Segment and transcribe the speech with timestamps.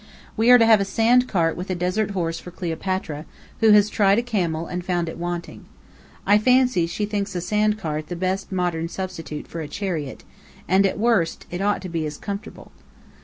[0.35, 3.23] We are to have a sandcart with a desert horse for Cleopatra,
[3.59, 5.65] who has tried a camel and found it wanting.
[6.25, 10.23] I fancy she thinks a sandcart the best modern substitute for a chariot;
[10.67, 12.71] and at worst, it ought to be as comfortable.